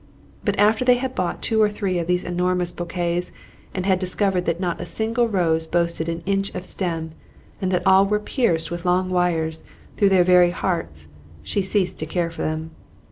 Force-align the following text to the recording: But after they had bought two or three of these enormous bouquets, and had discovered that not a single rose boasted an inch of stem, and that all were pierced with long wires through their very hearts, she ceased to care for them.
But 0.43 0.57
after 0.57 0.83
they 0.83 0.95
had 0.97 1.13
bought 1.13 1.43
two 1.43 1.61
or 1.61 1.69
three 1.69 1.99
of 1.99 2.07
these 2.07 2.23
enormous 2.23 2.71
bouquets, 2.71 3.31
and 3.71 3.85
had 3.85 3.99
discovered 3.99 4.45
that 4.45 4.59
not 4.59 4.81
a 4.81 4.85
single 4.87 5.27
rose 5.27 5.67
boasted 5.67 6.09
an 6.09 6.23
inch 6.25 6.49
of 6.55 6.65
stem, 6.65 7.11
and 7.61 7.71
that 7.71 7.85
all 7.85 8.07
were 8.07 8.19
pierced 8.19 8.71
with 8.71 8.83
long 8.83 9.11
wires 9.11 9.63
through 9.97 10.09
their 10.09 10.23
very 10.23 10.49
hearts, 10.49 11.07
she 11.43 11.61
ceased 11.61 11.99
to 11.99 12.07
care 12.07 12.31
for 12.31 12.41
them. 12.41 12.71